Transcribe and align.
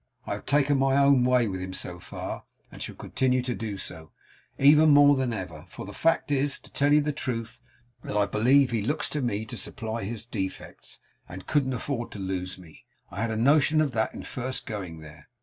I 0.25 0.33
have 0.33 0.47
taken 0.47 0.79
my 0.79 0.97
own 0.97 1.23
way 1.25 1.47
with 1.47 1.61
him 1.61 1.73
so 1.73 1.99
far, 1.99 2.43
and 2.71 2.81
shall 2.81 2.95
continue 2.95 3.43
to 3.43 3.53
do 3.53 3.77
so, 3.77 4.09
even 4.57 4.89
more 4.89 5.15
than 5.15 5.31
ever; 5.31 5.65
for 5.67 5.85
the 5.85 5.93
fact 5.93 6.31
is, 6.31 6.57
to 6.61 6.71
tell 6.71 6.91
you 6.91 7.01
the 7.01 7.11
truth, 7.13 7.61
that 8.01 8.17
I 8.17 8.25
believe 8.25 8.71
he 8.71 8.81
looks 8.81 9.07
to 9.09 9.21
me 9.21 9.45
to 9.45 9.57
supply 9.57 10.03
his 10.05 10.25
defects, 10.25 10.97
and 11.29 11.45
couldn't 11.45 11.73
afford 11.73 12.09
to 12.13 12.17
lose 12.19 12.57
me. 12.57 12.83
I 13.11 13.21
had 13.21 13.29
a 13.29 13.37
notion 13.37 13.79
of 13.79 13.91
that 13.91 14.15
in 14.15 14.23
first 14.23 14.65
going 14.65 15.01
there. 15.01 15.29